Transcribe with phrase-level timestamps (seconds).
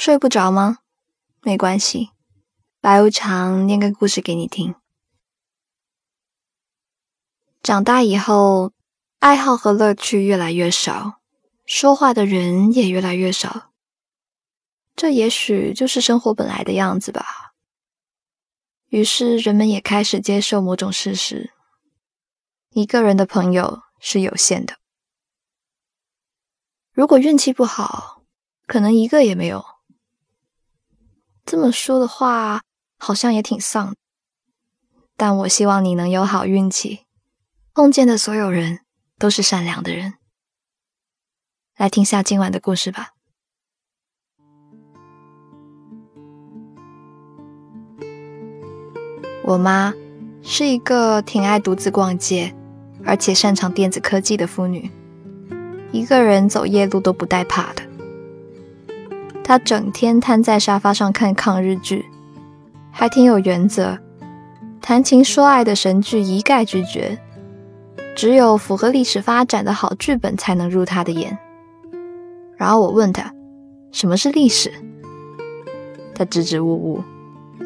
[0.00, 0.78] 睡不着吗？
[1.42, 2.08] 没关系，
[2.80, 4.74] 白无常念个故事给你听。
[7.62, 8.72] 长大以后，
[9.18, 11.20] 爱好和乐趣越来越少，
[11.66, 13.72] 说话的人也越来越少。
[14.96, 17.52] 这也许就是生活本来的样子吧。
[18.88, 21.52] 于是，人们也开始接受某种事实：
[22.70, 24.78] 一个人的朋友是有限的。
[26.90, 28.22] 如果运气不好，
[28.66, 29.62] 可能一个也没有。
[31.50, 32.62] 这么说的话，
[32.96, 33.96] 好像也挺丧。
[35.16, 37.00] 但我希望你能有好运气，
[37.74, 38.82] 碰见的所有人
[39.18, 40.14] 都是善良的人。
[41.76, 43.14] 来听下今晚的故事吧。
[49.42, 49.92] 我妈
[50.44, 52.54] 是一个挺爱独自逛街，
[53.04, 54.88] 而且擅长电子科技的妇女，
[55.90, 57.89] 一个人走夜路都不带怕的。
[59.50, 62.06] 他整天瘫在沙发上看抗日剧，
[62.92, 63.98] 还挺有原则，
[64.80, 67.18] 谈情说爱的神剧一概拒绝，
[68.14, 71.36] 只有符合历史发展的好剧本才能入他的眼。
[72.56, 73.34] 然后我问他
[73.90, 74.72] 什么是历史，
[76.14, 77.02] 他支支吾吾，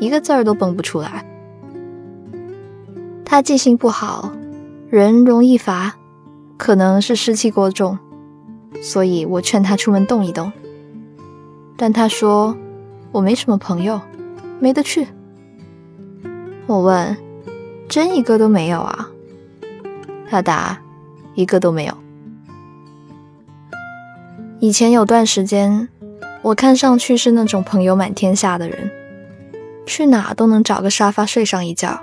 [0.01, 1.23] 一个字儿都蹦不出来。
[3.27, 4.33] 他记性不好，
[4.89, 5.97] 人容易乏，
[6.56, 7.98] 可能是湿气过重，
[8.80, 10.51] 所以我劝他出门动一动。
[11.77, 12.56] 但他说
[13.12, 14.00] ：“我没什么朋友，
[14.61, 15.08] 没得去。”
[16.67, 17.17] 我问
[17.89, 19.11] ：“真一个都没有啊？”
[20.30, 20.80] 他答
[21.34, 21.95] ：“一个都没有。”
[24.61, 25.89] 以前有段时间，
[26.42, 28.91] 我看上去是那种朋友满天下的人，
[29.84, 32.00] 去哪都能找个沙发睡上一觉。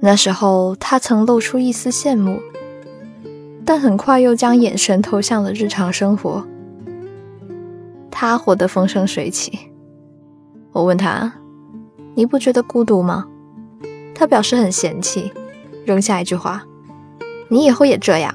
[0.00, 2.40] 那时候，他曾露出一丝羡慕，
[3.64, 6.46] 但很快又将眼神投向了日常生活。
[8.10, 9.70] 他活得风生水起。
[10.72, 11.32] 我问他
[12.14, 13.26] ：“你不觉得孤独吗？”
[14.14, 15.32] 他表示很嫌弃，
[15.84, 16.64] 扔下一句话
[17.48, 18.34] ：“你以后也这样。”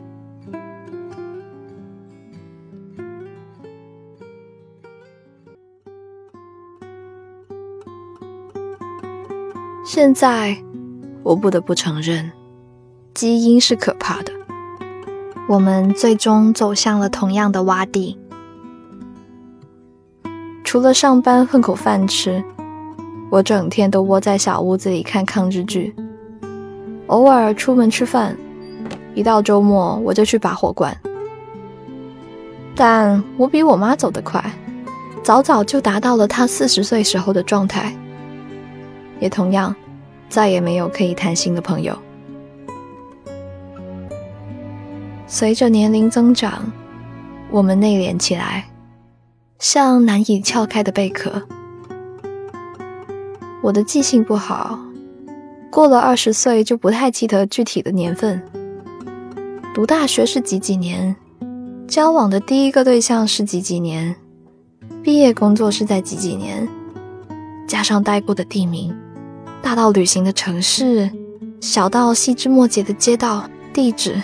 [9.86, 10.58] 现在，
[11.22, 12.32] 我不得不承认，
[13.14, 14.32] 基因是可怕的。
[15.48, 18.18] 我们最终走向了同样的洼地。
[20.74, 22.44] 除了上班混口饭吃，
[23.30, 25.94] 我整天都窝在小屋子里看抗日剧，
[27.06, 28.36] 偶尔出门吃饭，
[29.14, 30.92] 一到周末我就去拔火罐。
[32.76, 34.44] 但我比我妈走得快，
[35.22, 37.96] 早早就达到了她四十岁时候的状态，
[39.20, 39.76] 也同样
[40.28, 41.96] 再也没有可以谈心的朋友。
[45.28, 46.64] 随着年龄增长，
[47.52, 48.66] 我们内敛起来。
[49.64, 51.42] 像难以撬开的贝壳。
[53.62, 54.78] 我的记性不好，
[55.72, 58.44] 过了二十岁就不太记得具体的年份。
[59.74, 61.16] 读大学是几几年？
[61.88, 64.14] 交往的第一个对象是几几年？
[65.02, 66.68] 毕业工作是在几几年？
[67.66, 68.94] 加上待过的地名，
[69.62, 71.10] 大到旅行的城市，
[71.62, 74.22] 小到细枝末节的街道、地址、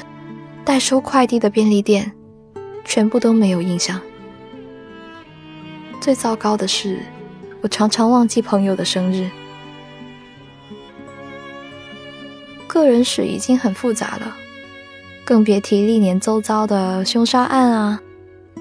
[0.66, 2.11] 代收快递的便利店，
[2.83, 4.01] 全部都没有印象。
[5.99, 6.99] 最糟糕的是，
[7.61, 9.29] 我常常忘记朋友的生日。
[12.67, 14.35] 个人史已经很复杂了，
[15.25, 17.99] 更别提历年周遭的凶杀案啊、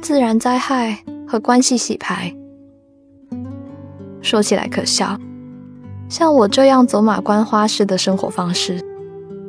[0.02, 2.34] 自然灾害和关系洗牌。
[4.20, 5.16] 说起来可笑，
[6.08, 8.84] 像我这样走马观花式的生活方式，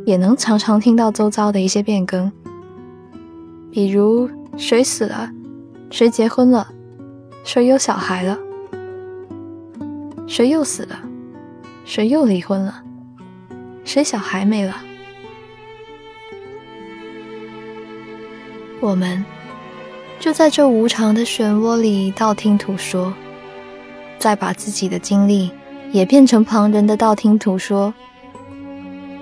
[0.05, 2.31] 也能常常听到周遭的一些变更，
[3.71, 5.31] 比如谁死了，
[5.89, 6.67] 谁结婚了。
[7.43, 8.37] 谁有小孩了？
[10.27, 10.99] 谁又死了？
[11.85, 12.83] 谁又离婚了？
[13.83, 14.75] 谁小孩没了？
[18.79, 19.25] 我们
[20.19, 23.11] 就在这无常的漩涡里道听途说，
[24.19, 25.51] 再把自己的经历
[25.91, 27.93] 也变成旁人的道听途说，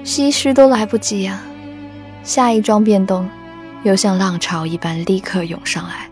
[0.04, 1.42] 唏嘘都来不及啊！
[2.24, 3.28] 下一桩变动
[3.84, 6.10] 又像浪潮一般立刻涌上来。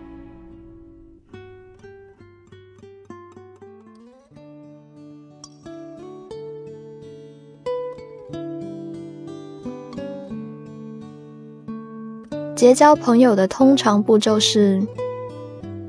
[12.66, 14.82] 结交朋友的通常步骤是：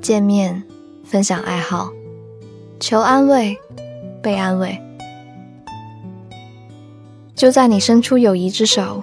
[0.03, 0.63] 见面、
[1.03, 1.91] 分享爱好、
[2.79, 3.57] 求安慰、
[4.21, 4.79] 被安慰。
[7.35, 9.01] 就在你伸出友谊之手，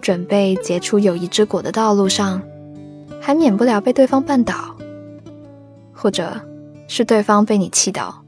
[0.00, 2.42] 准备结出友谊之果的道路上，
[3.20, 4.74] 还免不了被对方绊倒，
[5.92, 6.40] 或者
[6.88, 8.24] 是对方被你气到。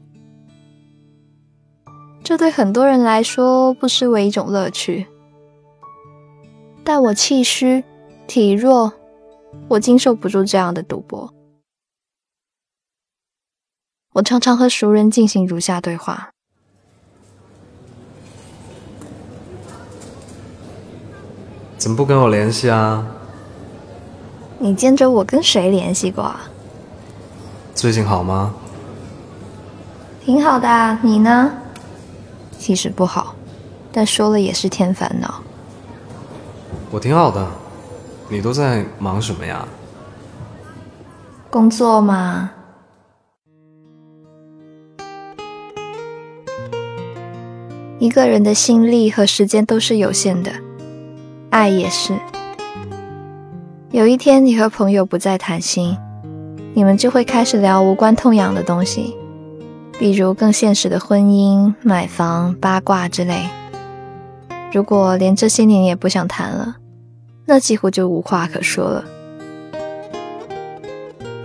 [2.23, 5.07] 这对很多人来说不失为一种乐趣。
[6.85, 7.83] 但我气虚，
[8.27, 8.91] 体弱，
[9.69, 11.33] 我经受不住这样的赌博。
[14.13, 16.31] 我常常和熟人进行如下对话：
[21.77, 23.07] 怎么不跟我联系啊？
[24.59, 26.35] 你见着我跟谁联系过？
[27.73, 28.53] 最近好吗？
[30.25, 31.53] 挺好的，啊你呢？
[32.59, 33.35] 其实不好，
[33.93, 35.41] 但说了也是添烦恼。
[36.89, 37.47] 我挺好的，
[38.29, 39.67] 你都在忙什么呀？
[41.49, 42.51] 工作嘛。
[47.99, 50.51] 一个人的心力和时间都是有限的，
[51.49, 52.13] 爱也是。
[53.91, 55.97] 有一天，你和朋友不再谈心，
[56.73, 59.15] 你们就会开始聊无关痛痒的东西，
[59.97, 63.47] 比如更现实的婚姻、买房、八卦之类。
[64.71, 66.75] 如果连这些年也不想谈了，
[67.49, 69.05] 那几乎就无话可说了。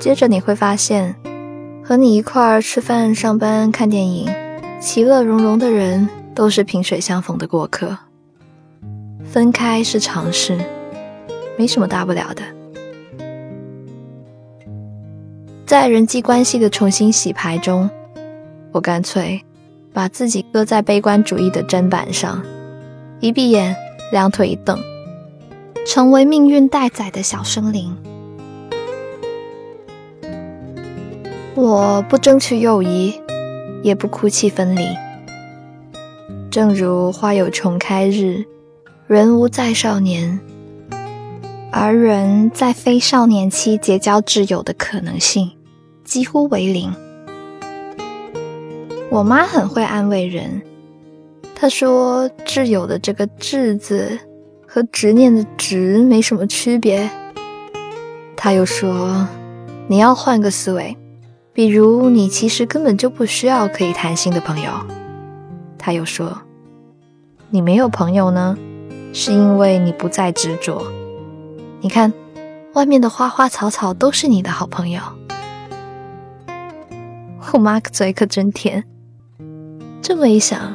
[0.00, 1.14] 接着你会发现，
[1.84, 4.28] 和你一块儿吃饭、上班、看电影、
[4.80, 7.96] 其乐融融的人，都是萍水相逢的过客。
[9.24, 10.58] 分开是常事，
[11.56, 12.42] 没什么大不了的。
[15.64, 17.88] 在人际关系的重新洗牌中，
[18.72, 19.40] 我干脆
[19.92, 22.42] 把自己搁在悲观主义的砧板上。
[23.20, 23.76] 一闭眼，
[24.10, 24.76] 两腿一蹬，
[25.86, 27.96] 成为命运待宰的小生灵。
[31.54, 33.20] 我不争取友谊，
[33.82, 34.86] 也不哭泣分离。
[36.50, 38.44] 正如花有重开日，
[39.06, 40.40] 人无再少年，
[41.70, 45.50] 而人在非少年期结交挚友的可能性
[46.04, 46.94] 几乎为零。
[49.10, 50.62] 我妈很会安慰人。
[51.54, 54.18] 她说：“挚友的这个‘挚’字
[54.72, 57.10] 和执念的‘执’没什么区别。”
[58.34, 59.28] 他又说
[59.86, 60.96] ：“你要换个思维，
[61.52, 64.72] 比如你其实根本就不需要可以谈心的朋友。”
[65.76, 66.40] 他又说
[67.50, 68.56] ：“你没有朋友呢，
[69.12, 70.82] 是因为你不再执着。
[71.82, 72.10] 你看，
[72.72, 75.02] 外面的花花草草都是你的好朋友。”
[77.52, 78.82] 我妈嘴可真甜，
[80.00, 80.74] 这么一想。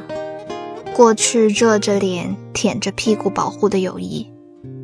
[0.98, 4.28] 过去热着脸、舔着屁股保护的友谊，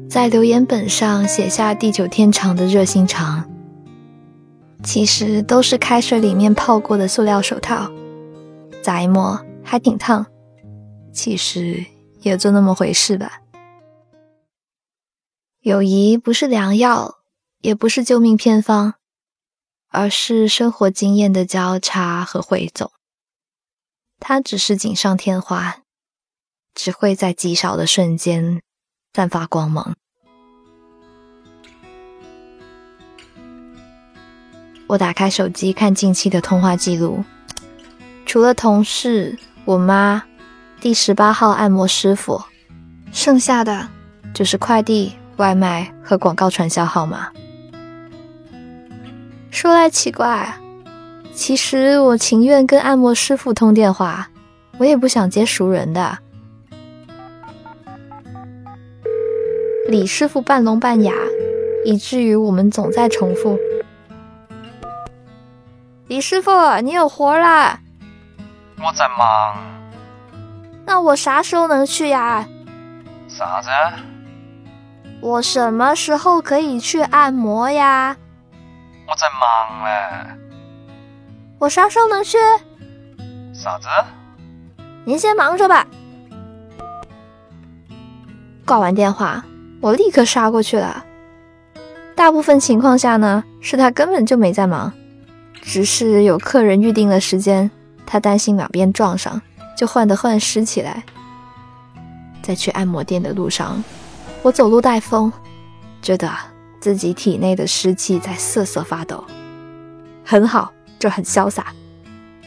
[0.09, 3.51] 在留言本上写下地久天长的热心肠，
[4.85, 7.91] 其实都是开水里面泡过的塑料手套，
[8.81, 10.25] 咋一摸还挺烫，
[11.13, 11.85] 其实
[12.21, 13.41] 也就那么回事吧。
[15.63, 17.17] 友谊不是良药，
[17.61, 18.95] 也不是救命偏方，
[19.89, 22.93] 而是生活经验的交叉和汇总，
[24.21, 25.81] 它只是锦上添花。
[26.75, 28.61] 只会在极少的瞬间
[29.15, 29.95] 散发光芒。
[34.87, 37.25] 我打开手机看近期的通话记录，
[38.27, 40.23] 除了同事、我妈、
[40.81, 42.43] 第十八号按摩师傅，
[43.11, 43.89] 剩下的
[44.35, 47.33] 就是快递、外卖和广告传销号码。
[49.51, 50.55] 说来奇怪，
[51.33, 54.29] 其实我情愿跟按摩师傅通电话，
[54.79, 56.19] 我也不想接熟人的。
[59.87, 61.13] 李师傅半聋半哑，
[61.85, 63.59] 以至于我们总在重复。
[66.07, 66.51] 李师傅，
[66.81, 67.81] 你有活啦？
[68.79, 69.57] 我在忙。
[70.87, 72.47] 那我啥时候能去呀？
[73.29, 73.69] 啥子？
[75.21, 78.17] 我什么时候可以去按摩呀？
[79.07, 80.31] 我在忙嘞。
[81.59, 82.39] 我啥时候能去？
[83.53, 83.89] 啥子？
[85.05, 85.87] 您先忙着吧。
[88.65, 89.45] 挂完电话。
[89.85, 91.05] 我立刻杀过去了。
[92.15, 94.91] 大部分情况下呢，是他根本就没在忙，
[95.61, 97.71] 只是有客人预定了时间，
[98.07, 99.43] 他担心两边撞上，
[99.77, 101.05] 就患得患失起来。
[102.43, 103.85] 在去按摩店的路上，
[104.41, 105.31] 我走路带风，
[106.01, 106.33] 觉得
[106.81, 109.23] 自己体内的湿气在瑟瑟发抖，
[110.25, 111.67] 很好，就很潇洒。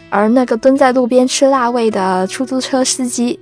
[0.10, 3.39] 而那个蹲在路边吃辣味的出租车司机，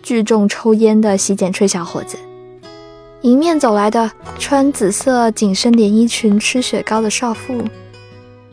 [0.00, 2.16] 聚众抽烟的洗剪吹小伙子。
[3.22, 7.64] 迎面走来的穿紫色紧身连衣裙、吃雪糕的少妇，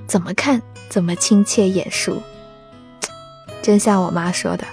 [0.05, 2.21] 怎么看怎么亲切眼熟。
[3.63, 4.67] 真像我妈说的，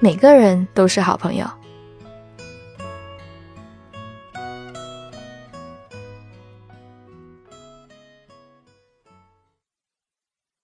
[0.00, 1.46] 每个人都是好朋友。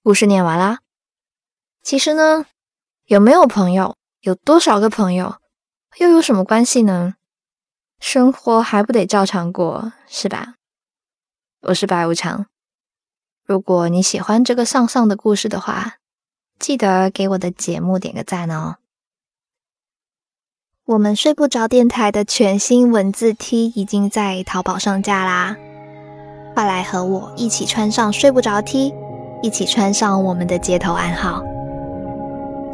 [0.03, 0.79] 故事念完啦。
[1.83, 2.47] 其实呢，
[3.05, 5.37] 有没有朋友，有多少个朋友，
[5.99, 7.17] 又有什么关系呢？
[8.03, 10.57] 生活还不得照常过，是吧？
[11.69, 12.47] 我是白无常。
[13.47, 15.99] 如果你喜欢这个丧丧的故事的话，
[16.59, 18.79] 记得给我的节目点个赞哦。
[20.85, 25.57] 我们睡不着电台的全新文字 T 已经在淘宝上架啦，
[26.55, 28.93] 快来和我一起穿上睡不着 T，
[29.43, 31.41] 一起穿上我们的街头暗号。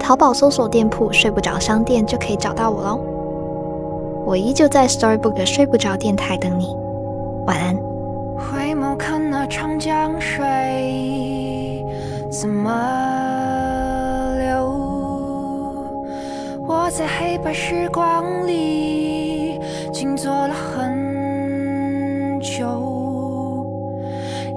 [0.01, 3.18] 淘宝搜索店铺“睡不着商店”就可以找到我喽。
[4.29, 6.77] 我依旧在 Storybook 的睡不着电台等你，
[7.47, 7.75] 晚安。
[8.37, 11.83] 回眸看那长江水
[12.31, 12.71] 怎么
[14.37, 14.69] 流，
[16.67, 19.59] 我在黑白时光里
[19.95, 23.65] 静坐了很久，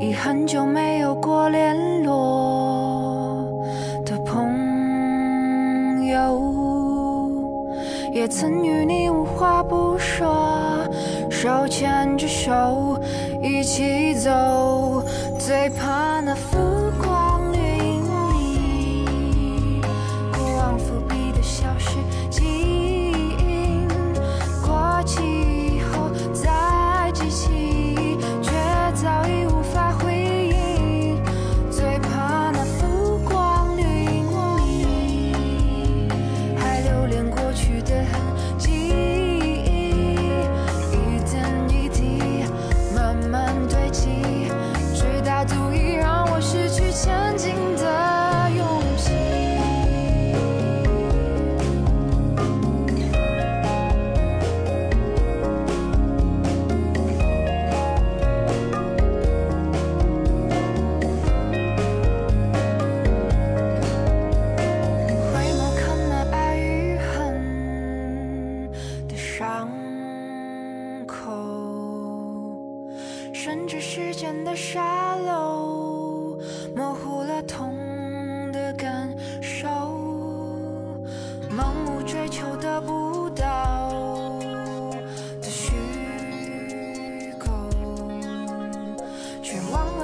[0.01, 3.41] 已很久没有过联络
[4.05, 7.31] 的朋友，
[8.13, 9.00] 也曾与你，
[11.41, 13.01] 手牵着手。
[13.41, 15.03] 一起走，
[15.39, 16.70] 最怕那风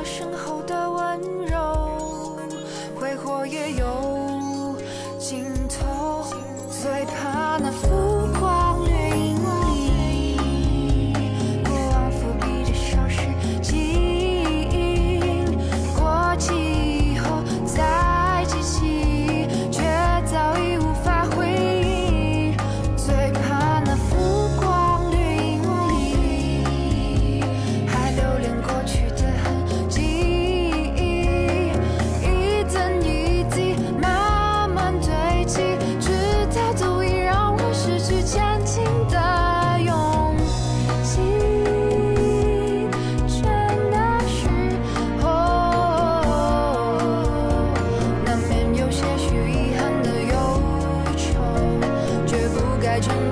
[0.07, 0.96] 身后的我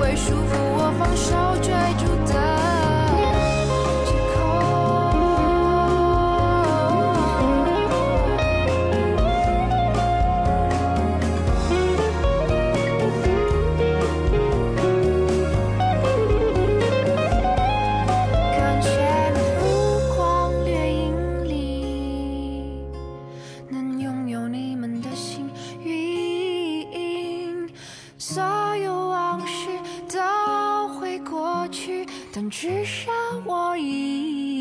[0.06, 1.34] 会束缚我放手
[1.64, 2.34] 追逐的
[4.06, 4.14] 借
[18.52, 18.88] 感谢
[19.34, 19.66] 那浮
[20.16, 21.04] 光掠影
[21.46, 21.50] 里，
[23.72, 25.50] 能拥有你们的幸
[25.84, 25.96] 运。
[28.18, 28.44] 所
[32.38, 33.10] 但至少
[33.46, 34.55] 我已